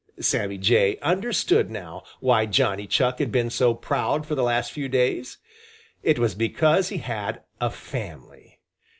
Sammy 0.19 0.57
Jay 0.57 0.97
understood 1.03 1.69
now 1.69 2.01
why 2.21 2.47
Johnny 2.47 2.87
Chuck 2.87 3.19
had 3.19 3.31
been 3.31 3.51
so 3.51 3.75
proud 3.75 4.25
for 4.25 4.33
the 4.33 4.41
last 4.41 4.71
few 4.71 4.89
days. 4.89 5.37
It 6.01 6.17
was 6.17 6.33
because 6.33 6.89
he 6.89 6.97
had 6.97 7.43
a 7.59 7.69
family! 7.69 8.57